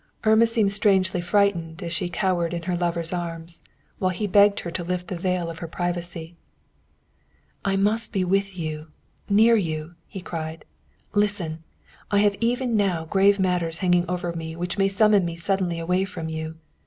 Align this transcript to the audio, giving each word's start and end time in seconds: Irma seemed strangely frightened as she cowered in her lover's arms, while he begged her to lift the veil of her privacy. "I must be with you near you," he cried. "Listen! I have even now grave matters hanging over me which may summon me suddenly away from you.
Irma 0.25 0.47
seemed 0.47 0.71
strangely 0.71 1.21
frightened 1.21 1.83
as 1.83 1.93
she 1.93 2.09
cowered 2.09 2.55
in 2.55 2.63
her 2.63 2.75
lover's 2.75 3.13
arms, 3.13 3.61
while 3.99 4.09
he 4.09 4.25
begged 4.25 4.61
her 4.61 4.71
to 4.71 4.83
lift 4.83 5.09
the 5.09 5.15
veil 5.15 5.47
of 5.47 5.59
her 5.59 5.67
privacy. 5.67 6.35
"I 7.63 7.75
must 7.75 8.11
be 8.11 8.23
with 8.23 8.57
you 8.57 8.87
near 9.29 9.55
you," 9.55 9.93
he 10.07 10.19
cried. 10.21 10.65
"Listen! 11.13 11.61
I 12.09 12.17
have 12.21 12.35
even 12.39 12.75
now 12.75 13.05
grave 13.05 13.39
matters 13.39 13.77
hanging 13.85 14.05
over 14.09 14.33
me 14.33 14.55
which 14.55 14.75
may 14.75 14.87
summon 14.87 15.23
me 15.23 15.35
suddenly 15.35 15.77
away 15.77 16.05
from 16.05 16.29
you. 16.29 16.55